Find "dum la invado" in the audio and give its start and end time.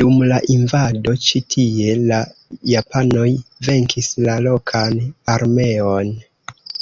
0.00-1.14